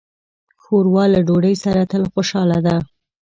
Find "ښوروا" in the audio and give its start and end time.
0.63-1.03